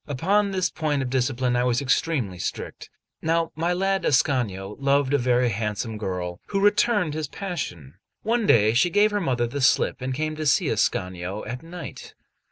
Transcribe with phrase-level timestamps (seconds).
[0.07, 2.89] Upon this point of discipline I was extremely strict.
[3.21, 7.93] Now may lad Ascanio loved a very handsome girl, who returned his passion.
[8.23, 12.15] One day she gave her mother the slip, and came to see Ascanio at night.